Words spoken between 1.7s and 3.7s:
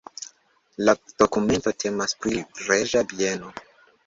temas pri reĝa bieno.